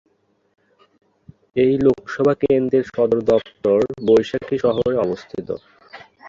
এই 1.55 1.73
লোকসভা 1.85 2.33
কেন্দ্রের 2.41 2.85
সদর 2.89 3.19
দফতর 3.29 3.79
বৈশালী 4.07 4.57
শহরে 4.63 4.95
অবস্থিত। 4.97 5.47